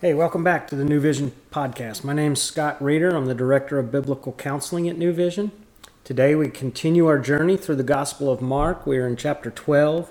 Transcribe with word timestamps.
Hey, 0.00 0.14
welcome 0.14 0.42
back 0.42 0.66
to 0.68 0.76
the 0.76 0.84
New 0.86 0.98
Vision 0.98 1.32
podcast. 1.50 2.04
My 2.04 2.14
name 2.14 2.32
is 2.32 2.40
Scott 2.40 2.82
Reeder. 2.82 3.14
I'm 3.14 3.26
the 3.26 3.34
Director 3.34 3.78
of 3.78 3.92
Biblical 3.92 4.32
Counseling 4.32 4.88
at 4.88 4.96
New 4.96 5.12
Vision. 5.12 5.52
Today 6.04 6.34
we 6.34 6.48
continue 6.48 7.06
our 7.06 7.18
journey 7.18 7.58
through 7.58 7.76
the 7.76 7.82
Gospel 7.82 8.32
of 8.32 8.40
Mark. 8.40 8.86
We 8.86 8.96
are 8.96 9.06
in 9.06 9.16
chapter 9.16 9.50
12. 9.50 10.10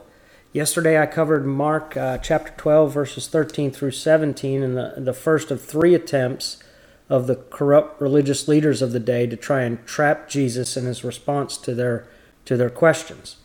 Yesterday 0.54 1.02
I 1.02 1.08
covered 1.08 1.44
Mark 1.44 1.98
uh, 1.98 2.20
chapter 2.20 2.54
12, 2.56 2.94
verses 2.94 3.28
13 3.28 3.72
through 3.72 3.90
17, 3.90 4.62
and 4.62 4.78
the, 4.78 4.94
the 4.96 5.12
first 5.12 5.50
of 5.50 5.60
three 5.60 5.96
attempts 5.96 6.62
of 7.10 7.26
the 7.26 7.38
corrupt 7.38 8.00
religious 8.00 8.48
leaders 8.48 8.84
of 8.84 8.92
the 8.92 9.00
day 9.00 9.26
to 9.26 9.36
try 9.36 9.64
and 9.64 9.84
trap 9.88 10.30
Jesus 10.30 10.78
in 10.78 10.86
his 10.86 11.04
response 11.04 11.58
to 11.58 11.74
their, 11.74 12.08
to 12.46 12.56
their 12.56 12.70
questions. 12.70 13.38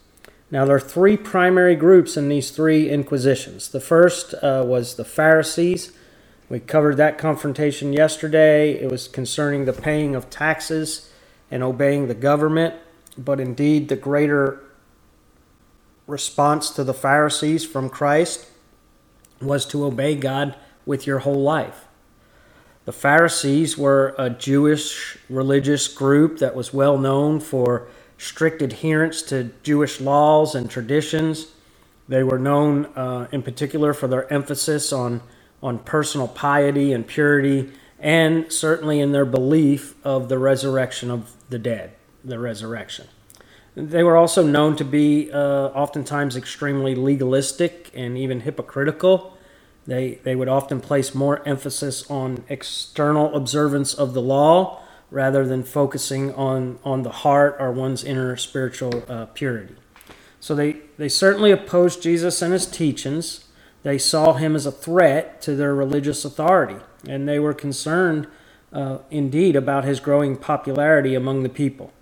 Now, 0.51 0.67
there 0.67 0.77
are 0.77 0.79
three 0.79 1.17
primary 1.17 1.75
groups 1.75 2.19
in 2.19 2.29
these 2.29 2.51
three 2.51 2.91
inquisitions. 2.91 3.71
The 3.71 3.81
first 3.81 4.35
uh, 4.43 4.63
was 4.67 4.97
the 4.97 5.07
Pharisees 5.07 5.97
we 6.49 6.61
covered 6.61 6.97
that 6.99 7.19
confrontation 7.19 7.93
yesterday. 7.93 8.73
It 8.73 8.91
was 8.91 9.09
concerning 9.09 9.65
the 9.65 9.73
paying 9.73 10.15
of 10.15 10.31
taxes 10.31 11.11
and 11.51 11.63
obeying 11.63 12.09
the 12.09 12.15
government, 12.15 12.75
but 13.17 13.41
indeed 13.41 13.89
the 13.89 13.97
greater 13.97 14.61
response 16.07 16.71
to 16.71 16.85
the 16.85 16.95
Pharisees 16.95 17.65
from 17.65 17.89
Christ 17.89 18.47
was 19.41 19.65
to 19.67 19.85
obey 19.85 20.17
God 20.17 20.55
with 20.85 21.07
your 21.07 21.21
whole 21.21 21.43
life. 21.43 21.87
The 22.85 22.93
Pharisees 22.93 23.79
were 23.79 24.15
a 24.19 24.29
Jewish 24.29 25.17
religious 25.31 25.89
group 25.89 26.39
that 26.39 26.55
was 26.55 26.75
well 26.75 26.99
known 26.99 27.41
for 27.41 27.89
strict 28.19 28.61
adherence 28.61 29.23
to 29.23 29.51
Jewish 29.63 30.01
laws 30.01 30.55
and 30.55 30.71
traditions. 30.71 31.49
They 32.09 32.23
were 32.23 32.39
known 32.39 32.87
uh, 32.95 33.29
in 33.33 33.43
particular 33.43 33.95
for 33.95 34.07
their 34.07 34.31
emphasis 34.31 34.93
on 34.93 35.23
on 35.65 35.79
personal 35.79 36.29
piety 36.29 36.93
and 36.93 37.07
purity, 37.07 37.73
and 37.99 38.53
certainly 38.53 39.01
in 39.01 39.13
their 39.13 39.25
belief 39.25 39.95
of 40.05 40.29
the 40.29 40.39
resurrection 40.39 41.11
of 41.11 41.33
the 41.49 41.59
dead, 41.59 41.95
the 42.23 42.39
resurrection. 42.39 43.09
They 43.75 44.05
were 44.05 44.17
also 44.17 44.47
known 44.47 44.77
to 44.77 44.85
be 44.85 45.33
uh, 45.33 45.39
oftentimes 45.39 46.37
extremely 46.37 46.95
legalistic 46.95 47.91
and 47.95 48.17
even 48.19 48.41
hypocritical. 48.41 49.37
They, 49.87 50.21
they 50.23 50.37
would 50.37 50.49
often 50.49 50.81
place 50.81 51.15
more 51.15 51.47
emphasis 51.49 52.09
on 52.11 52.45
external 52.49 53.35
observance 53.35 53.95
of 53.95 54.13
the 54.13 54.23
law 54.23 54.83
rather 55.11 55.47
than 55.47 55.63
focusing 55.63 56.33
on, 56.35 56.79
on 56.85 57.05
the 57.05 57.11
heart 57.11 57.57
or 57.59 57.73
one's 57.73 58.05
inner 58.05 58.37
spiritual 58.37 59.03
uh, 59.09 59.27
purity. 59.27 59.77
So 60.41 60.55
they, 60.55 60.77
they 60.99 61.09
certainly 61.09 61.53
opposed 61.53 62.03
Jesus 62.03 62.43
and 62.43 62.53
his 62.53 62.67
teachings. 62.67 63.47
They 63.85 63.99
saw 63.99 64.33
him 64.33 64.57
as 64.57 64.67
a 64.67 64.73
threat 64.73 65.41
to 65.43 65.55
their 65.55 65.75
religious 65.75 66.25
authority, 66.25 66.79
and 67.07 67.29
they 67.29 67.39
were 67.39 67.55
concerned 67.55 68.27
uh, 68.73 68.99
indeed 69.11 69.55
about 69.55 69.85
his 69.85 70.01
growing 70.01 70.37
popularity 70.37 71.15
among 71.15 71.43
the 71.43 71.49
people. 71.49 71.93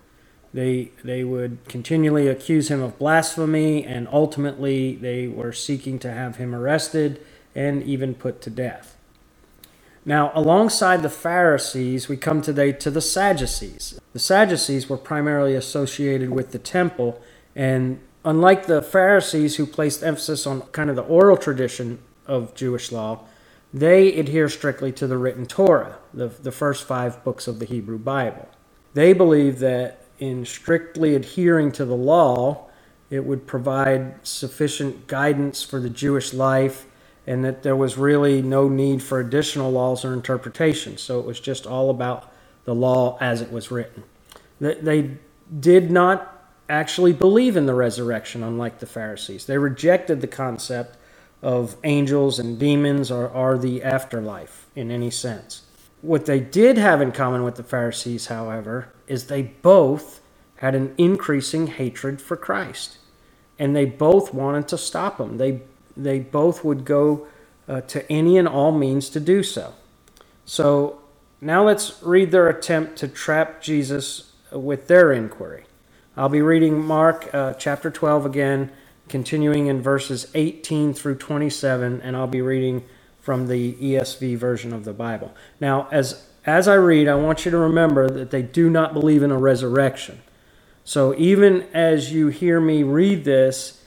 They, 0.55 0.93
they 1.03 1.25
would 1.25 1.59
continually 1.69 2.29
accuse 2.29 2.71
him 2.71 2.81
of 2.81 2.99
blasphemy, 2.99 3.85
and 3.85 4.07
ultimately 4.13 4.95
they 4.95 5.27
were 5.27 5.53
seeking 5.53 5.99
to 6.01 6.13
have 6.13 6.37
him 6.37 6.55
arrested 6.55 7.21
and 7.55 7.83
even 7.83 8.15
put 8.15 8.41
to 8.43 8.51
death. 8.51 8.97
Now, 10.05 10.31
alongside 10.35 11.03
the 11.03 11.11
Pharisees, 11.11 12.09
we 12.09 12.17
come 12.17 12.43
today 12.43 12.73
to 12.73 12.91
the 12.91 13.01
Sadducees. 13.01 14.01
The 14.13 14.19
Sadducees 14.19 14.89
were 14.89 14.97
primarily 14.97 15.55
associated 15.57 16.31
with 16.31 16.53
the 16.53 16.59
temple, 16.59 17.21
and 17.57 18.01
unlike 18.25 18.67
the 18.67 18.83
Pharisees 18.83 19.57
who 19.57 19.67
placed 19.67 20.03
emphasis 20.03 20.47
on 20.47 20.63
kind 20.73 20.91
of 20.91 20.97
the 20.97 21.03
oral 21.03 21.37
tradition 21.37 21.99
of 22.27 22.55
Jewish 22.55 22.93
law, 22.93 23.21
they 23.75 24.15
adhere 24.15 24.49
strictly 24.49 24.93
to 24.93 25.07
the 25.07 25.17
written 25.17 25.47
Torah, 25.47 25.97
the, 26.13 26.29
the 26.29 26.53
first 26.53 26.85
five 26.85 27.23
books 27.25 27.47
of 27.47 27.59
the 27.59 27.65
Hebrew 27.65 27.99
Bible. 27.99 28.49
They 28.95 29.13
believe 29.13 29.59
that 29.61 30.05
in 30.19 30.45
strictly 30.45 31.15
adhering 31.15 31.73
to 31.73 31.85
the 31.85 31.97
law, 31.97 32.67
it 33.11 33.25
would 33.25 33.47
provide 33.47 34.27
sufficient 34.27 35.07
guidance 35.07 35.63
for 35.63 35.81
the 35.81 35.91
Jewish 35.91 36.33
life 36.33 36.87
and 37.27 37.45
that 37.45 37.63
there 37.63 37.77
was 37.77 37.97
really 37.97 38.43
no 38.43 38.69
need 38.69 39.03
for 39.03 39.21
additional 39.21 39.71
laws 39.71 40.05
or 40.05 40.13
interpretations. 40.13 41.01
So 41.01 41.21
it 41.21 41.27
was 41.27 41.41
just 41.41 41.67
all 41.67 41.91
about 41.91 42.33
the 42.65 42.75
law 42.75 43.17
as 43.21 43.41
it 43.41 43.51
was 43.51 43.71
written. 43.71 44.05
They 44.61 45.19
did 45.59 45.91
not 45.91 46.32
actually 46.73 47.13
believe 47.13 47.57
in 47.57 47.67
the 47.67 47.75
resurrection, 47.75 48.43
unlike 48.43 48.79
the 48.79 48.87
Pharisees. 48.87 49.47
They 49.47 49.59
rejected 49.59 50.21
the 50.21 50.27
concept 50.27 50.97
of 51.43 51.77
angels 51.85 52.39
and 52.39 52.59
demons 52.59 53.11
or, 53.11 53.59
the 53.59 53.83
afterlife 53.83 54.67
in 54.75 54.91
any 54.91 55.11
sense. 55.11 55.63
What 56.01 56.27
they 56.27 56.41
did 56.41 56.79
have 56.79 57.01
in 57.03 57.13
common 57.13 57.43
with 57.43 57.57
the 57.57 57.63
Pharisees, 57.63 58.27
however, 58.27 58.89
is 59.07 59.27
they 59.27 59.43
both 59.43 60.21
had 60.57 60.75
an 60.75 60.95
increasing 60.97 61.67
hatred 61.67 62.23
for 62.23 62.37
Christ. 62.37 62.99
And 63.59 63.77
they 63.77 63.85
both 63.85 64.33
wanted 64.33 64.67
to 64.69 64.79
stop 64.79 65.21
him. 65.21 65.37
They, 65.37 65.61
they 65.97 66.21
both 66.21 66.65
would 66.65 66.85
go 66.85 67.27
uh, 67.69 67.83
to 67.83 68.11
any 68.11 68.39
and 68.39 68.49
all 68.49 68.73
means 68.73 69.11
to 69.11 69.21
do 69.21 69.43
so. 69.43 69.75
So 70.45 71.01
now 71.41 71.65
let's 71.65 72.03
read 72.03 72.31
their 72.31 72.49
attempt 72.49 72.97
to 72.99 73.09
trap 73.09 73.61
Jesus 73.61 74.33
with 74.51 74.87
their 74.87 75.13
inquiry. 75.13 75.65
I'll 76.15 76.29
be 76.29 76.43
reading 76.43 76.85
Mark 76.85 77.35
uh, 77.35 77.55
chapter 77.55 77.91
12 77.91 78.27
again, 78.27 78.71
continuing 79.09 79.69
in 79.69 79.81
verses 79.81 80.27
18 80.35 80.93
through 80.93 81.15
27, 81.15 82.03
and 82.03 82.15
I'll 82.15 82.27
be 82.27 82.43
reading 82.43 82.85
from 83.23 83.49
the 83.49 83.73
ESV 83.75 84.37
version 84.37 84.75
of 84.75 84.85
the 84.85 84.93
Bible. 84.93 85.35
Now, 85.59 85.89
as 85.91 86.27
as 86.45 86.69
I 86.69 86.75
read, 86.75 87.09
I 87.09 87.15
want 87.15 87.45
you 87.45 87.51
to 87.53 87.57
remember 87.57 88.11
that 88.11 88.31
they 88.31 88.43
do 88.43 88.69
not 88.69 88.93
believe 88.93 89.23
in 89.23 89.31
a 89.31 89.39
resurrection. 89.39 90.21
So 90.85 91.15
even 91.17 91.63
as 91.73 92.13
you 92.13 92.29
hear 92.29 92.61
me 92.61 92.83
read 92.83 93.25
this, 93.25 93.81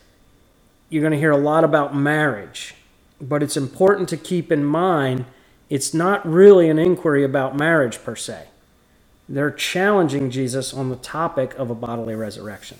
you're 0.89 1.01
going 1.01 1.11
to 1.11 1.19
hear 1.19 1.31
a 1.31 1.37
lot 1.37 1.65
about 1.65 1.93
marriage. 1.93 2.75
But 3.19 3.43
it's 3.43 3.57
important 3.57 4.07
to 4.09 4.17
keep 4.17 4.51
in 4.51 4.63
mind 4.63 5.25
it's 5.69 5.93
not 5.93 6.25
really 6.27 6.69
an 6.69 6.79
inquiry 6.79 7.23
about 7.23 7.57
marriage 7.57 8.03
per 8.03 8.15
se 8.15 8.47
they're 9.27 9.51
challenging 9.51 10.29
Jesus 10.29 10.73
on 10.73 10.89
the 10.89 10.95
topic 10.95 11.53
of 11.55 11.69
a 11.69 11.75
bodily 11.75 12.15
resurrection. 12.15 12.77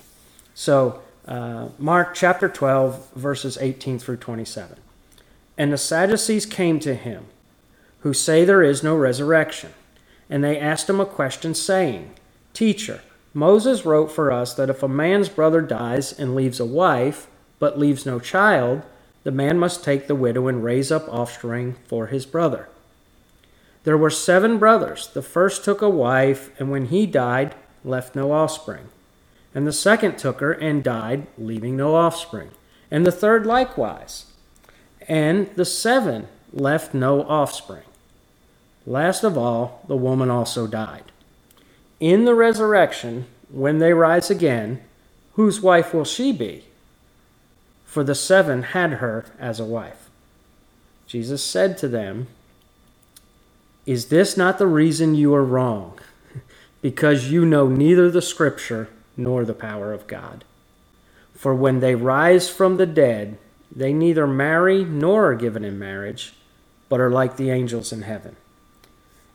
So, 0.54 1.02
uh, 1.28 1.70
Mark 1.80 2.14
chapter 2.14 2.48
12, 2.48 3.14
verses 3.16 3.58
18 3.60 3.98
through 4.00 4.18
27. 4.18 4.78
And 5.58 5.74
the 5.74 5.78
Sadducees 5.78 6.46
came 6.46 6.80
to 6.82 6.94
him, 6.94 7.26
who 8.00 8.14
say 8.14 8.46
there 8.46 8.62
is 8.62 8.84
no 8.84 8.96
resurrection. 8.96 9.74
And 10.30 10.44
they 10.44 10.60
asked 10.60 10.90
him 10.90 11.00
a 11.00 11.06
question, 11.06 11.56
saying, 11.56 12.12
Teacher, 12.54 13.02
Moses 13.34 13.86
wrote 13.86 14.12
for 14.12 14.32
us 14.32 14.54
that 14.54 14.70
if 14.70 14.84
a 14.84 14.88
man's 14.88 15.30
brother 15.30 15.62
dies 15.62 16.18
and 16.18 16.36
leaves 16.36 16.60
a 16.60 16.66
wife, 16.66 17.28
but 17.60 17.80
leaves 17.80 18.06
no 18.06 18.20
child, 18.20 18.84
the 19.24 19.32
man 19.32 19.58
must 19.58 19.84
take 19.84 20.08
the 20.08 20.16
widow 20.16 20.48
and 20.48 20.64
raise 20.64 20.92
up 20.92 21.10
offspring 21.10 21.76
for 21.88 22.08
his 22.08 22.26
brother. 22.26 22.70
There 23.86 23.98
were 23.98 24.10
seven 24.10 24.58
brothers. 24.58 25.08
The 25.08 25.22
first 25.22 25.64
took 25.64 25.82
a 25.82 25.90
wife, 25.90 26.50
and 26.60 26.70
when 26.70 26.88
he 26.88 27.06
died, 27.06 27.56
left 27.84 28.16
no 28.16 28.32
offspring. 28.32 28.90
And 29.54 29.66
the 29.66 29.72
second 29.72 30.18
took 30.18 30.42
her 30.42 30.52
and 30.52 30.84
died, 30.84 31.28
leaving 31.38 31.78
no 31.78 31.96
offspring. 31.96 32.50
And 32.92 33.06
the 33.06 33.12
third 33.12 33.46
likewise. 33.46 34.26
And 35.08 35.48
the 35.56 35.66
seven 35.66 36.28
left 36.52 36.94
no 36.94 37.22
offspring. 37.24 37.84
Last 38.88 39.24
of 39.24 39.38
all, 39.38 39.84
the 39.88 39.96
woman 39.96 40.30
also 40.30 40.68
died. 40.68 41.12
In 42.00 42.26
the 42.26 42.36
resurrection, 42.36 43.28
when 43.50 43.78
they 43.78 43.94
rise 43.94 44.30
again, 44.30 44.82
whose 45.34 45.62
wife 45.62 45.94
will 45.94 46.06
she 46.06 46.32
be? 46.32 46.66
For 47.86 48.04
the 48.04 48.16
seven 48.16 48.64
had 48.64 48.94
her 48.94 49.26
as 49.40 49.60
a 49.60 49.66
wife. 49.66 50.10
Jesus 51.08 51.44
said 51.44 51.78
to 51.78 51.88
them, 51.88 52.28
is 53.86 54.08
this 54.08 54.36
not 54.36 54.58
the 54.58 54.68
reason 54.68 55.16
you 55.16 55.34
are 55.34 55.44
wrong? 55.44 56.00
because 56.82 57.32
you 57.32 57.46
know 57.46 57.68
neither 57.68 58.10
the 58.10 58.22
Scripture 58.22 58.90
nor 59.18 59.46
the 59.46 59.54
power 59.54 59.94
of 59.94 60.08
God. 60.08 60.44
For 61.34 61.54
when 61.54 61.80
they 61.80 61.96
rise 61.96 62.50
from 62.50 62.78
the 62.78 62.86
dead, 62.86 63.38
they 63.76 63.94
neither 63.94 64.26
marry 64.26 64.84
nor 64.84 65.32
are 65.32 65.36
given 65.36 65.64
in 65.64 65.78
marriage, 65.78 66.34
but 66.90 67.00
are 67.00 67.10
like 67.10 67.38
the 67.38 67.52
angels 67.52 67.92
in 67.92 68.04
heaven. 68.04 68.36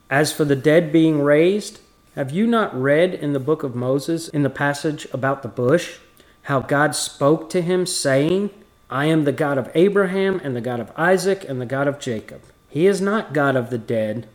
As 0.08 0.32
for 0.32 0.44
the 0.44 0.56
dead 0.56 0.92
being 0.92 1.22
raised, 1.22 1.80
Have 2.16 2.32
you 2.32 2.46
not 2.46 2.78
read 2.78 3.14
in 3.14 3.32
the 3.32 3.38
book 3.38 3.62
of 3.62 3.76
Moses, 3.76 4.28
in 4.28 4.42
the 4.42 4.50
passage 4.50 5.06
about 5.12 5.42
the 5.42 5.48
bush, 5.48 5.98
how 6.42 6.58
God 6.58 6.96
spoke 6.96 7.48
to 7.50 7.62
him, 7.62 7.86
saying, 7.86 8.50
I 8.90 9.04
am 9.06 9.22
the 9.22 9.32
God 9.32 9.58
of 9.58 9.70
Abraham, 9.76 10.40
and 10.42 10.56
the 10.56 10.60
God 10.60 10.80
of 10.80 10.90
Isaac, 10.96 11.44
and 11.48 11.60
the 11.60 11.66
God 11.66 11.86
of 11.86 12.00
Jacob? 12.00 12.42
He 12.68 12.86
is 12.86 13.00
not 13.00 13.32
God 13.32 13.54
of 13.54 13.70
the 13.70 13.78
dead, 13.78 14.26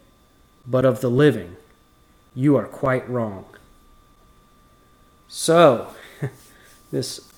but 0.68 0.86
of 0.86 1.02
the 1.02 1.10
living. 1.10 1.58
You 2.34 2.56
are 2.58 2.66
quite 2.66 3.10
wrong. 3.10 3.46
So, 5.28 5.94
this 6.92 7.32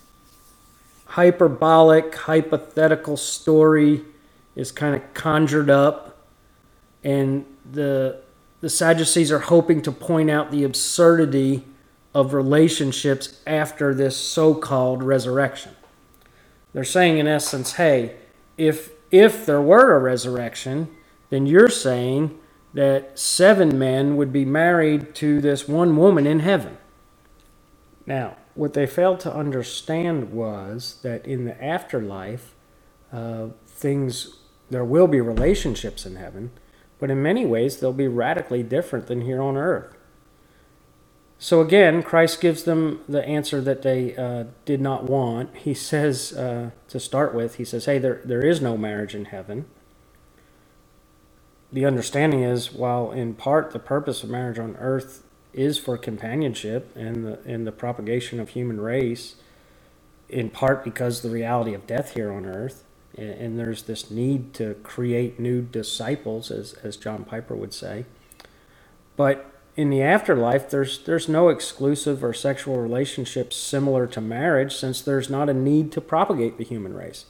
hyperbolic, 1.06 2.14
hypothetical 2.14 3.18
story 3.18 4.04
is 4.56 4.72
kind 4.72 4.96
of 4.96 5.14
conjured 5.14 5.70
up, 5.70 6.18
and 7.04 7.46
the 7.72 8.22
the 8.60 8.70
Sadducees 8.70 9.32
are 9.32 9.40
hoping 9.40 9.84
to 9.84 9.92
point 9.92 10.32
out 10.32 10.50
the 10.50 10.64
absurdity 10.64 11.64
of 12.14 12.34
relationships 12.34 13.40
after 13.46 13.94
this 13.94 14.18
so-called 14.18 15.04
resurrection. 15.04 15.76
They're 16.74 16.84
saying 16.84 17.20
in 17.20 17.28
essence, 17.28 17.74
hey, 17.74 18.16
if 18.58 18.92
if 19.12 19.46
there 19.46 19.62
were 19.62 19.96
a 19.96 20.00
resurrection, 20.00 20.90
then 21.30 21.46
you're 21.46 21.70
saying 21.70 22.38
that 22.78 23.18
seven 23.18 23.80
men 23.80 24.16
would 24.16 24.32
be 24.32 24.46
married 24.46 25.16
to 25.16 25.42
this 25.42 25.68
one 25.68 25.98
woman 25.98 26.28
in 26.28 26.42
heaven. 26.42 26.78
Now, 28.06 28.38
what 28.54 28.76
they 28.76 28.86
failed 28.86 29.20
to 29.22 29.34
understand 29.34 30.32
was 30.32 31.00
that 31.02 31.26
in 31.26 31.46
the 31.46 31.64
afterlife, 31.64 32.54
uh, 33.12 33.48
things 33.66 34.38
there 34.70 34.86
will 34.86 35.08
be 35.08 35.20
relationships 35.20 36.06
in 36.06 36.18
heaven, 36.18 36.52
but 37.00 37.10
in 37.10 37.20
many 37.20 37.48
ways 37.48 37.78
they'll 37.78 37.94
be 37.94 38.08
radically 38.08 38.62
different 38.62 39.08
than 39.08 39.22
here 39.22 39.42
on 39.42 39.58
earth. 39.58 39.96
So 41.40 41.62
again, 41.62 42.04
Christ 42.04 42.40
gives 42.42 42.62
them 42.62 43.02
the 43.10 43.26
answer 43.26 43.60
that 43.60 43.82
they 43.82 44.16
uh, 44.16 44.44
did 44.66 44.82
not 44.82 45.06
want. 45.06 45.56
He 45.56 45.74
says, 45.74 46.32
uh, 46.32 46.70
to 46.90 47.00
start 47.00 47.34
with, 47.34 47.56
he 47.56 47.66
says, 47.66 47.86
"Hey, 47.86 47.98
there 47.98 48.22
there 48.24 48.46
is 48.46 48.62
no 48.62 48.78
marriage 48.78 49.16
in 49.16 49.26
heaven." 49.26 49.66
The 51.72 51.86
understanding 51.86 52.44
is, 52.44 52.72
while 52.72 53.12
in 53.12 53.34
part 53.34 53.72
the 53.72 53.80
purpose 53.80 54.24
of 54.24 54.30
marriage 54.30 54.58
on 54.60 54.78
earth 54.78 55.24
is 55.54 55.78
for 55.78 55.98
companionship 55.98 56.96
and 56.96 57.26
the 57.26 57.40
and 57.46 57.68
the 57.68 57.72
propagation 57.72 58.40
of 58.40 58.50
human 58.50 58.80
race, 58.80 59.36
in 60.30 60.50
part 60.50 60.84
because 60.84 61.22
the 61.22 61.30
reality 61.30 61.74
of 61.74 61.86
death 61.86 62.14
here 62.14 62.32
on 62.32 62.46
earth, 62.46 62.86
and, 63.18 63.30
and 63.32 63.60
there's 63.60 63.84
this 63.84 64.10
need 64.10 64.54
to 64.54 64.76
create 64.76 65.40
new 65.40 65.62
disciples, 65.62 66.52
as 66.52 66.74
as 66.84 66.96
John 66.96 67.26
Piper 67.26 67.56
would 67.56 67.74
say. 67.74 68.06
But 69.18 69.52
in 69.76 69.90
the 69.90 70.02
afterlife, 70.02 70.70
there's 70.70 71.00
there's 71.00 71.28
no 71.28 71.50
exclusive 71.50 72.24
or 72.24 72.34
sexual 72.34 72.78
relationship 72.78 73.52
similar 73.52 74.08
to 74.08 74.22
marriage, 74.22 74.74
since 74.74 75.02
there's 75.02 75.30
not 75.30 75.50
a 75.50 75.54
need 75.54 75.92
to 75.92 76.02
propagate 76.02 76.58
the 76.58 76.64
human 76.64 76.94
race. 76.94 77.26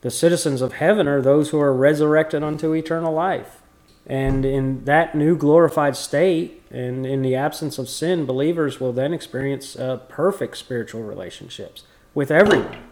The 0.00 0.10
citizens 0.10 0.62
of 0.62 0.74
heaven 0.74 1.06
are 1.06 1.20
those 1.20 1.50
who 1.50 1.60
are 1.60 1.74
resurrected 1.74 2.42
unto 2.42 2.72
eternal 2.72 3.12
life. 3.12 3.60
And 4.06 4.44
in 4.44 4.84
that 4.84 5.14
new 5.14 5.36
glorified 5.36 5.96
state, 5.96 6.62
and 6.70 7.06
in 7.06 7.22
the 7.22 7.34
absence 7.34 7.78
of 7.78 7.88
sin, 7.88 8.26
believers 8.26 8.78
will 8.80 8.92
then 8.92 9.14
experience 9.14 9.76
uh, 9.76 9.98
perfect 10.08 10.58
spiritual 10.58 11.02
relationships 11.02 11.84
with 12.12 12.30
everyone, 12.30 12.82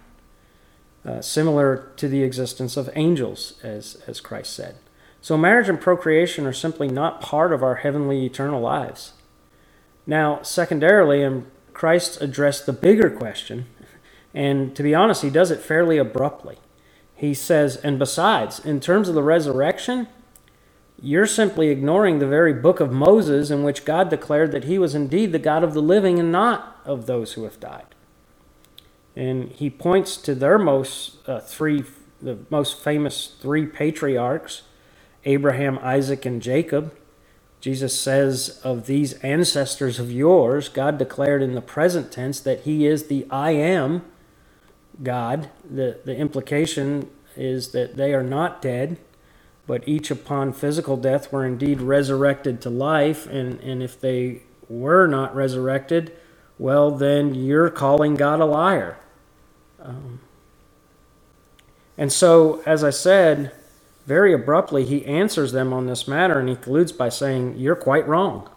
uh, 1.05 1.21
similar 1.21 1.91
to 1.97 2.09
the 2.09 2.23
existence 2.23 2.77
of 2.77 2.89
angels, 2.95 3.59
as, 3.63 4.03
as 4.07 4.21
Christ 4.21 4.55
said. 4.55 4.77
So, 5.21 5.37
marriage 5.37 5.69
and 5.69 5.81
procreation 5.81 6.47
are 6.47 6.53
simply 6.53 6.89
not 6.89 7.21
part 7.21 7.53
of 7.53 7.63
our 7.63 7.77
heavenly 7.77 8.25
eternal 8.25 8.61
lives. 8.61 9.13
Now, 10.07 10.43
secondarily, 10.43 11.23
and 11.23 11.47
Christ 11.73 12.21
addressed 12.21 12.67
the 12.67 12.73
bigger 12.73 13.11
question, 13.11 13.67
and 14.35 14.75
to 14.75 14.83
be 14.83 14.95
honest, 14.95 15.23
he 15.23 15.31
does 15.31 15.51
it 15.51 15.61
fairly 15.61 15.99
abruptly. 15.99 16.57
He 17.15 17.35
says, 17.35 17.77
and 17.77 17.99
besides, 17.99 18.59
in 18.59 18.81
terms 18.81 19.09
of 19.09 19.15
the 19.15 19.23
resurrection, 19.23 20.09
you're 21.03 21.27
simply 21.27 21.69
ignoring 21.69 22.21
the 22.21 22.29
very 22.29 22.53
book 22.53 22.79
of 22.79 22.93
Moses 22.93 23.51
in 23.51 23.65
which 23.65 23.85
God 23.85 24.09
declared 24.09 24.53
that 24.53 24.65
he 24.65 24.79
was 24.79 24.95
indeed 24.95 25.33
the 25.33 25.39
God 25.41 25.65
of 25.65 25.75
the 25.75 25.83
living 25.83 26.21
and 26.21 26.31
not 26.31 26.81
of 26.85 27.07
those 27.07 27.33
who 27.33 27.43
have 27.43 27.59
died. 27.59 27.95
And 29.17 29.51
he 29.51 29.69
points 29.69 30.17
to 30.19 30.35
their 30.35 30.59
most 30.59 31.17
uh, 31.29 31.41
three, 31.41 31.85
the 32.21 32.39
most 32.51 32.79
famous 32.79 33.35
three 33.41 33.67
patriarchs 33.67 34.63
Abraham, 35.25 35.79
Isaac, 35.83 36.25
and 36.25 36.43
Jacob. 36.43 36.97
Jesus 37.61 37.99
says 37.99 38.61
of 38.65 38.87
these 38.87 39.13
ancestors 39.21 40.01
of 40.01 40.11
yours, 40.11 40.69
God 40.69 40.99
declared 40.99 41.43
in 41.43 41.55
the 41.55 41.61
present 41.61 42.11
tense 42.11 42.41
that 42.41 42.63
He 42.63 42.87
is 42.87 43.07
the 43.07 43.25
I 43.31 43.53
am 43.53 44.05
God. 45.01 45.51
The, 45.69 46.01
the 46.05 46.17
implication 46.17 47.09
is 47.37 47.71
that 47.71 47.97
they 47.97 48.15
are 48.15 48.25
not 48.25 48.61
dead, 48.61 48.99
but 49.67 49.87
each 49.87 50.11
upon 50.11 50.53
physical 50.53 50.97
death 50.97 51.33
were 51.33 51.47
indeed 51.47 51.81
resurrected 51.81 52.61
to 52.63 52.71
life. 52.71 53.27
And, 53.27 53.61
and 53.61 53.83
if 53.83 54.01
they 54.01 54.43
were 54.69 55.07
not 55.07 55.35
resurrected, 55.35 56.13
well, 56.59 56.91
then 56.91 57.35
you're 57.35 57.71
calling 57.71 58.15
God 58.15 58.41
a 58.41 58.45
liar. 58.45 58.99
Um, 59.81 60.21
and 61.97 62.13
so, 62.13 62.63
as 62.67 62.83
I 62.83 62.91
said, 62.91 63.53
very 64.07 64.33
abruptly, 64.33 64.85
he 64.85 65.05
answers 65.07 65.53
them 65.53 65.73
on 65.73 65.87
this 65.87 66.09
matter 66.09 66.39
and 66.39 66.49
he 66.49 66.55
concludes 66.55 66.93
by 66.93 67.09
saying, 67.09 67.57
You're 67.59 67.77
quite 67.77 68.07
wrong. 68.07 68.49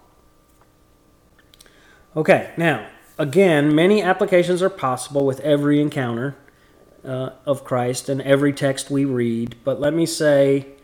Okay, 2.16 2.52
now, 2.58 2.88
again, 3.18 3.76
many 3.76 4.02
applications 4.02 4.62
are 4.62 4.70
possible 4.70 5.26
with 5.26 5.40
every 5.42 5.82
encounter 5.82 6.36
uh, 7.04 7.32
of 7.46 7.64
Christ 7.64 8.10
and 8.10 8.22
every 8.22 8.54
text 8.54 8.90
we 8.90 9.06
read, 9.06 9.56
but 9.64 9.80
let 9.80 9.94
me 9.94 10.06
say 10.06 10.75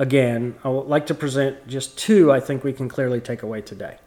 again, 0.00 0.56
I 0.64 0.70
would 0.70 0.86
like 0.86 1.06
to 1.08 1.14
present 1.14 1.68
just 1.68 1.98
two 1.98 2.32
I 2.32 2.40
think 2.40 2.64
we 2.64 2.72
can 2.72 2.88
clearly 2.88 3.20
take 3.20 3.42
away 3.42 3.60
today. 3.60 3.98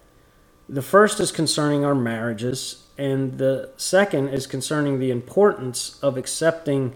The 0.67 0.81
first 0.81 1.19
is 1.19 1.31
concerning 1.31 1.85
our 1.85 1.93
marriages, 1.93 2.87
and 2.97 3.37
the 3.37 3.69
second 3.77 4.29
is 4.29 4.47
concerning 4.47 4.99
the 4.99 5.11
importance 5.11 5.99
of 6.01 6.17
accepting 6.17 6.95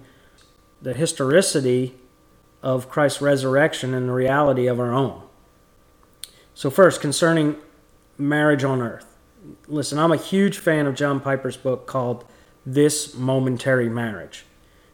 the 0.81 0.93
historicity 0.93 1.95
of 2.63 2.89
Christ's 2.89 3.21
resurrection 3.21 3.93
and 3.93 4.09
the 4.09 4.13
reality 4.13 4.65
of 4.65 4.79
our 4.79 4.91
own. 4.91 5.21
So, 6.55 6.71
first, 6.71 6.99
concerning 6.99 7.55
marriage 8.17 8.63
on 8.63 8.81
earth. 8.81 9.15
Listen, 9.67 9.99
I'm 9.99 10.11
a 10.11 10.17
huge 10.17 10.57
fan 10.57 10.87
of 10.87 10.95
John 10.95 11.19
Piper's 11.19 11.55
book 11.55 11.85
called 11.85 12.25
This 12.65 13.13
Momentary 13.13 13.89
Marriage. 13.89 14.43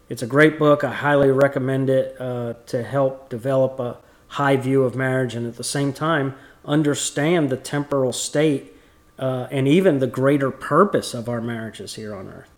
It's 0.09 0.21
a 0.21 0.27
great 0.27 0.59
book. 0.59 0.83
I 0.83 0.93
highly 0.93 1.31
recommend 1.31 1.89
it 1.89 2.19
uh, 2.19 2.55
to 2.67 2.83
help 2.83 3.29
develop 3.29 3.79
a 3.79 3.97
high 4.27 4.57
view 4.57 4.83
of 4.83 4.95
marriage 4.95 5.35
and 5.35 5.47
at 5.47 5.55
the 5.55 5.63
same 5.63 5.93
time 5.93 6.35
understand 6.65 7.49
the 7.49 7.57
temporal 7.57 8.11
state 8.11 8.73
uh, 9.19 9.47
and 9.51 9.67
even 9.67 9.99
the 9.99 10.07
greater 10.07 10.51
purpose 10.51 11.13
of 11.13 11.29
our 11.29 11.41
marriages 11.41 11.95
here 11.95 12.15
on 12.15 12.27
earth. 12.27 12.49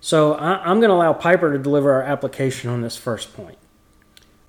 So 0.00 0.34
I, 0.34 0.70
am 0.70 0.80
going 0.80 0.90
to 0.90 0.94
allow 0.94 1.12
Piper 1.12 1.52
to 1.52 1.58
deliver 1.58 1.92
our 1.92 2.02
application 2.02 2.68
on 2.68 2.82
this 2.82 2.96
first 2.96 3.34
point. 3.34 3.56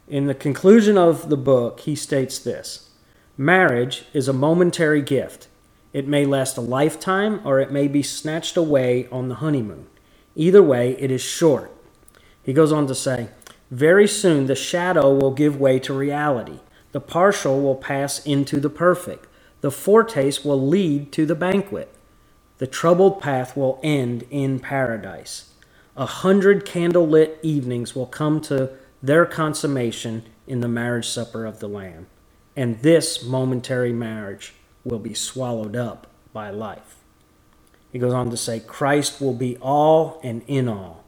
In 0.07 0.25
the 0.25 0.33
conclusion 0.33 0.97
of 0.97 1.29
the 1.29 1.37
book, 1.37 1.81
he 1.81 1.95
states 1.95 2.39
this 2.39 2.89
Marriage 3.37 4.05
is 4.13 4.27
a 4.27 4.33
momentary 4.33 5.01
gift. 5.01 5.47
It 5.93 6.07
may 6.07 6.25
last 6.25 6.57
a 6.57 6.61
lifetime 6.61 7.39
or 7.45 7.59
it 7.59 7.71
may 7.71 7.87
be 7.87 8.03
snatched 8.03 8.57
away 8.57 9.07
on 9.11 9.29
the 9.29 9.35
honeymoon. 9.35 9.87
Either 10.35 10.63
way, 10.63 10.97
it 10.99 11.11
is 11.11 11.21
short. 11.21 11.72
He 12.43 12.53
goes 12.53 12.71
on 12.71 12.87
to 12.87 12.95
say, 12.95 13.29
Very 13.71 14.07
soon 14.07 14.45
the 14.47 14.55
shadow 14.55 15.13
will 15.13 15.31
give 15.31 15.59
way 15.59 15.79
to 15.79 15.93
reality. 15.93 16.59
The 16.91 16.99
partial 16.99 17.61
will 17.61 17.75
pass 17.75 18.23
into 18.25 18.59
the 18.59 18.69
perfect. 18.69 19.27
The 19.61 19.71
foretaste 19.71 20.45
will 20.45 20.65
lead 20.65 21.11
to 21.13 21.25
the 21.25 21.35
banquet. 21.35 21.93
The 22.59 22.67
troubled 22.67 23.21
path 23.21 23.57
will 23.57 23.79
end 23.81 24.25
in 24.29 24.59
paradise. 24.59 25.49
A 25.95 26.05
hundred 26.05 26.65
candle 26.65 27.07
lit 27.07 27.39
evenings 27.41 27.95
will 27.95 28.05
come 28.05 28.41
to 28.41 28.71
their 29.01 29.25
consummation 29.25 30.23
in 30.47 30.59
the 30.61 30.67
marriage 30.67 31.07
supper 31.07 31.45
of 31.45 31.59
the 31.59 31.67
Lamb. 31.67 32.07
And 32.55 32.79
this 32.79 33.23
momentary 33.23 33.93
marriage 33.93 34.53
will 34.83 34.99
be 34.99 35.13
swallowed 35.13 35.75
up 35.75 36.07
by 36.33 36.49
life. 36.49 36.97
He 37.91 37.99
goes 37.99 38.13
on 38.13 38.29
to 38.31 38.37
say, 38.37 38.59
Christ 38.59 39.21
will 39.21 39.33
be 39.33 39.57
all 39.57 40.19
and 40.23 40.41
in 40.47 40.67
all, 40.67 41.02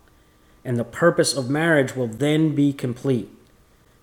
and 0.66 0.78
the 0.78 0.84
purpose 0.84 1.34
of 1.34 1.50
marriage 1.50 1.96
will 1.96 2.08
then 2.08 2.54
be 2.54 2.74
complete. 2.74 3.30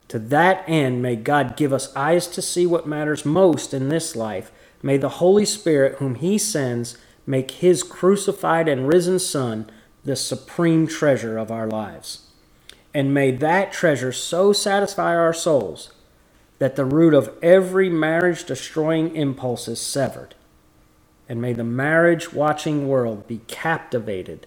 To 0.08 0.18
that 0.18 0.64
end, 0.66 1.02
may 1.02 1.16
God 1.16 1.56
give 1.56 1.72
us 1.72 1.94
eyes 1.94 2.26
to 2.28 2.40
see 2.40 2.66
what 2.66 2.86
matters 2.86 3.26
most 3.26 3.74
in 3.74 3.90
this 3.90 4.16
life. 4.16 4.50
May 4.82 4.96
the 4.96 5.08
Holy 5.20 5.44
Spirit, 5.44 5.96
whom 5.98 6.14
He 6.14 6.38
sends, 6.38 6.96
make 7.26 7.50
His 7.50 7.82
crucified 7.82 8.68
and 8.68 8.88
risen 8.88 9.18
Son 9.18 9.68
the 10.04 10.16
supreme 10.16 10.86
treasure 10.86 11.36
of 11.36 11.50
our 11.50 11.66
lives 11.66 12.22
and 12.94 13.14
may 13.14 13.30
that 13.30 13.72
treasure 13.72 14.12
so 14.12 14.52
satisfy 14.52 15.14
our 15.16 15.32
souls 15.32 15.92
that 16.58 16.76
the 16.76 16.84
root 16.84 17.14
of 17.14 17.30
every 17.42 17.88
marriage 17.88 18.44
destroying 18.44 19.14
impulse 19.16 19.66
is 19.66 19.80
severed, 19.80 20.34
And 21.28 21.40
may 21.40 21.54
the 21.54 21.64
marriage 21.64 22.32
watching 22.32 22.86
world 22.86 23.26
be 23.26 23.40
captivated 23.48 24.46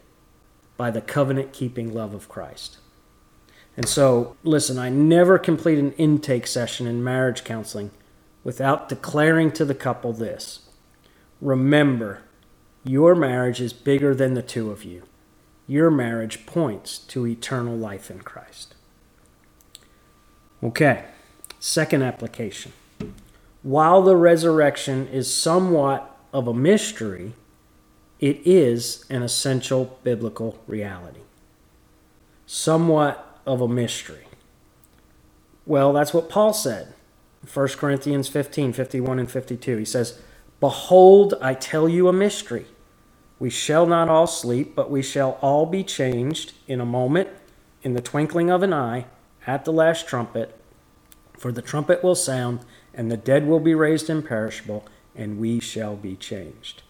by 0.78 0.92
the 0.92 1.02
covenant 1.02 1.54
keeping 1.54 1.94
love 1.94 2.14
of 2.14 2.30
Christ. 2.30 2.78
And 3.78 3.88
so, 3.88 4.36
listen, 4.44 4.78
I 4.78 4.90
never 4.90 5.38
complete 5.38 5.80
an 5.80 5.92
intake 5.94 6.48
session 6.48 6.88
in 6.88 7.04
marriage 7.04 7.44
counseling 7.44 7.92
without 8.44 8.88
declaring 8.88 9.52
to 9.52 9.66
the 9.66 9.76
couple 9.76 10.14
this 10.14 10.62
Remember, 11.42 12.22
your 12.84 13.16
marriage 13.16 13.60
is 13.60 13.74
bigger 13.74 14.16
than 14.16 14.34
the 14.34 14.42
two 14.42 14.72
of 14.72 14.84
you. 14.84 15.04
Your 15.68 15.92
marriage 15.92 16.46
points 16.46 17.00
to 17.00 17.28
eternal 17.28 17.76
life 17.76 18.10
in 18.10 18.20
Christ. 18.20 18.76
Okay, 20.64 21.06
second 21.60 22.04
application. 22.04 22.72
While 23.64 24.04
the 24.04 24.16
resurrection 24.16 25.08
is 25.08 25.34
somewhat 25.34 26.16
of 26.32 26.48
a 26.48 26.54
mystery, 26.54 27.34
it 28.20 28.42
is 28.46 29.06
an 29.10 29.24
essential 29.24 30.00
biblical 30.04 30.58
reality. 30.68 31.22
Somewhat 32.46 33.42
of 33.46 33.62
a 33.62 33.68
mystery. 33.68 34.26
Well, 35.66 35.94
that's 35.94 36.14
what 36.14 36.30
Paul 36.30 36.54
said. 36.54 36.94
1 37.52 37.68
Corinthians 37.70 38.28
15 38.28 38.74
51 38.74 39.20
and 39.20 39.30
52. 39.30 39.78
He 39.78 39.86
says, 39.86 40.20
Behold, 40.60 41.36
I 41.42 41.54
tell 41.54 41.90
you 41.90 42.08
a 42.08 42.14
mystery. 42.14 42.66
We 43.38 43.50
shall 43.50 43.86
not 43.86 44.10
all 44.10 44.28
sleep, 44.28 44.76
but 44.76 44.90
we 44.90 45.02
shall 45.02 45.38
all 45.42 45.66
be 45.66 45.84
changed 45.84 46.54
in 46.68 46.80
a 46.80 46.86
moment, 46.86 47.30
in 47.84 47.94
the 47.94 48.02
twinkling 48.02 48.50
of 48.50 48.64
an 48.64 48.74
eye, 48.74 49.06
at 49.46 49.66
the 49.66 49.74
last 49.74 50.08
trumpet. 50.08 50.58
For 51.38 51.52
the 51.52 51.62
trumpet 51.62 52.04
will 52.04 52.16
sound, 52.16 52.62
and 52.94 53.12
the 53.12 53.18
dead 53.18 53.46
will 53.46 53.60
be 53.60 53.76
raised 53.76 54.10
imperishable, 54.10 54.86
and 55.16 55.38
we 55.38 55.60
shall 55.60 55.96
be 55.96 56.16
changed. 56.16 56.84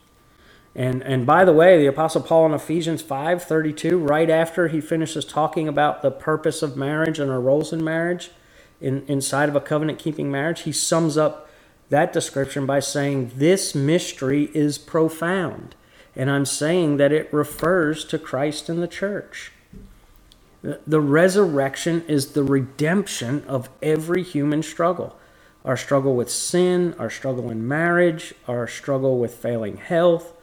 And, 0.75 1.01
and 1.03 1.25
by 1.25 1.46
the 1.46 1.53
way, 1.53 1.77
the 1.77 1.86
Apostle 1.86 2.22
Paul 2.22 2.48
in 2.48 2.53
Ephesians 2.53 3.01
5:32, 3.01 4.10
right 4.10 4.29
after 4.29 4.67
he 4.67 4.82
finishes 4.82 5.24
talking 5.24 5.67
about 5.67 6.01
the 6.01 6.12
purpose 6.12 6.62
of 6.62 6.75
marriage 6.75 7.17
and 7.17 7.32
our 7.32 7.39
roles 7.39 7.72
in 7.72 7.84
marriage, 7.84 8.32
in, 8.82 9.05
inside 9.08 9.48
of 9.48 9.55
a 9.55 9.62
covenant 9.62 10.00
keeping 10.00 10.29
marriage, 10.29 10.62
he 10.62 10.74
sums 10.74 11.17
up 11.17 11.50
that 11.89 12.12
description 12.12 12.65
by 12.65 12.79
saying, 12.79 13.32
This 13.36 13.74
mystery 13.74 14.50
is 14.53 14.77
profound. 14.77 15.75
And 16.15 16.29
I'm 16.29 16.46
saying 16.46 16.98
that 16.98 17.12
it 17.12 17.32
refers 17.34 18.05
to 18.05 18.20
Christ 18.20 18.70
and 18.70 18.82
the 18.82 18.88
church. 18.88 19.51
The 20.62 21.01
resurrection 21.01 22.03
is 22.08 22.34
the 22.34 22.44
redemption 22.44 23.44
of 23.48 23.70
every 23.82 24.24
human 24.24 24.63
struggle 24.63 25.15
our 25.63 25.75
struggle 25.75 26.15
with 26.15 26.29
sin, 26.29 26.94
our 27.00 27.10
struggle 27.10 27.50
in 27.50 27.67
marriage, 27.67 28.36
our 28.48 28.67
struggle 28.67 29.17
with 29.17 29.34
failing 29.34 29.77
health, 29.77 30.35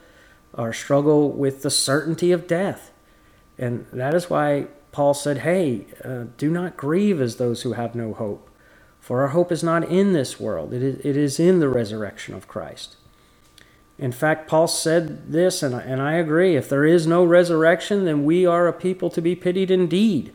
our 0.55 0.73
struggle 0.73 1.31
with 1.31 1.63
the 1.63 1.71
certainty 1.71 2.33
of 2.33 2.47
death. 2.47 2.91
And 3.59 3.87
that 3.93 4.15
is 4.15 4.29
why 4.29 4.67
Paul 4.93 5.15
said, 5.15 5.39
Hey, 5.39 5.87
uh, 6.05 6.25
do 6.37 6.51
not 6.51 6.77
grieve 6.77 7.21
as 7.21 7.37
those 7.37 7.63
who 7.63 7.73
have 7.73 7.95
no 7.95 8.13
hope, 8.13 8.49
for 9.01 9.23
our 9.23 9.29
hope 9.29 9.51
is 9.51 9.63
not 9.63 9.89
in 9.89 10.13
this 10.13 10.39
world, 10.39 10.73
it 10.73 10.83
is, 10.83 10.99
it 11.05 11.17
is 11.17 11.41
in 11.41 11.61
the 11.61 11.69
resurrection 11.69 12.35
of 12.35 12.49
Christ. 12.49 12.97
In 13.99 14.13
fact, 14.13 14.49
Paul 14.49 14.69
said 14.69 15.31
this, 15.33 15.63
and 15.63 15.75
I, 15.75 15.81
and 15.83 16.01
I 16.01 16.15
agree 16.15 16.57
if 16.57 16.69
there 16.69 16.85
is 16.85 17.07
no 17.07 17.25
resurrection, 17.25 18.05
then 18.05 18.25
we 18.25 18.45
are 18.47 18.67
a 18.67 18.73
people 18.73 19.11
to 19.11 19.21
be 19.21 19.37
pitied 19.37 19.71
indeed. 19.71 20.33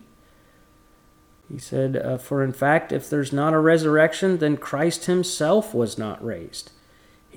He 1.51 1.57
said, 1.57 1.97
uh, 1.97 2.17
For 2.17 2.43
in 2.43 2.53
fact, 2.53 2.91
if 2.91 3.09
there's 3.09 3.33
not 3.33 3.53
a 3.53 3.59
resurrection, 3.59 4.37
then 4.37 4.57
Christ 4.57 5.05
himself 5.05 5.73
was 5.73 5.97
not 5.97 6.23
raised. 6.23 6.71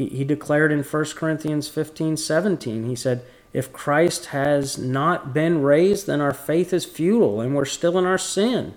He, 0.01 0.07
he 0.07 0.25
declared 0.25 0.73
in 0.73 0.83
1 0.83 1.05
Corinthians 1.15 1.69
15 1.69 2.17
17, 2.17 2.89
he 2.89 2.97
said, 2.97 3.23
If 3.53 3.71
Christ 3.71 4.27
has 4.27 4.79
not 4.79 5.35
been 5.35 5.61
raised, 5.61 6.07
then 6.07 6.23
our 6.23 6.33
faith 6.33 6.73
is 6.73 6.87
futile 6.87 7.43
and 7.43 7.55
we're 7.55 7.67
still 7.67 7.99
in 7.99 8.07
our 8.07 8.17
sin. 8.17 8.73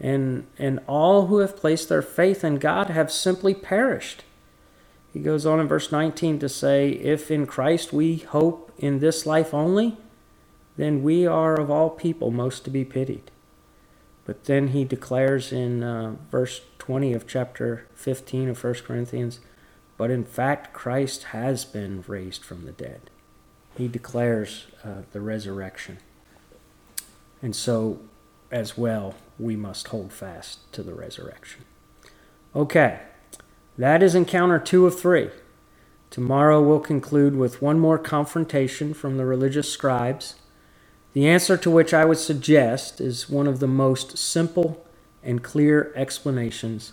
And, 0.00 0.46
and 0.58 0.80
all 0.86 1.26
who 1.26 1.40
have 1.40 1.58
placed 1.58 1.90
their 1.90 2.00
faith 2.00 2.42
in 2.42 2.56
God 2.56 2.88
have 2.88 3.12
simply 3.12 3.52
perished. 3.52 4.24
He 5.12 5.20
goes 5.20 5.44
on 5.44 5.60
in 5.60 5.68
verse 5.68 5.92
19 5.92 6.38
to 6.38 6.48
say, 6.48 6.88
If 6.88 7.30
in 7.30 7.46
Christ 7.46 7.92
we 7.92 8.16
hope 8.16 8.72
in 8.78 9.00
this 9.00 9.26
life 9.26 9.52
only, 9.52 9.98
then 10.78 11.02
we 11.02 11.26
are 11.26 11.60
of 11.60 11.70
all 11.70 11.90
people 11.90 12.30
most 12.30 12.64
to 12.64 12.70
be 12.70 12.86
pitied. 12.86 13.30
But 14.24 14.44
then 14.44 14.68
he 14.68 14.84
declares 14.86 15.52
in 15.52 15.82
uh, 15.82 16.16
verse 16.30 16.62
20 16.78 17.12
of 17.12 17.28
chapter 17.28 17.86
15 17.94 18.48
of 18.48 18.64
1 18.64 18.74
Corinthians, 18.86 19.40
But 20.00 20.10
in 20.10 20.24
fact, 20.24 20.72
Christ 20.72 21.24
has 21.24 21.66
been 21.66 22.02
raised 22.06 22.42
from 22.42 22.64
the 22.64 22.72
dead. 22.72 23.10
He 23.76 23.86
declares 23.86 24.66
uh, 24.82 25.02
the 25.12 25.20
resurrection. 25.20 25.98
And 27.42 27.54
so, 27.54 27.98
as 28.50 28.78
well, 28.78 29.14
we 29.38 29.56
must 29.56 29.88
hold 29.88 30.10
fast 30.10 30.60
to 30.72 30.82
the 30.82 30.94
resurrection. 30.94 31.66
Okay. 32.56 33.00
That 33.76 34.02
is 34.02 34.14
encounter 34.14 34.58
two 34.58 34.86
of 34.86 34.98
three. 34.98 35.28
Tomorrow 36.08 36.62
we'll 36.62 36.80
conclude 36.80 37.36
with 37.36 37.60
one 37.60 37.78
more 37.78 37.98
confrontation 37.98 38.94
from 38.94 39.18
the 39.18 39.26
religious 39.26 39.70
scribes, 39.70 40.36
the 41.12 41.28
answer 41.28 41.58
to 41.58 41.70
which 41.70 41.92
I 41.92 42.06
would 42.06 42.16
suggest 42.16 43.02
is 43.02 43.28
one 43.28 43.46
of 43.46 43.60
the 43.60 43.68
most 43.68 44.16
simple 44.16 44.82
and 45.22 45.42
clear 45.44 45.92
explanations 45.94 46.92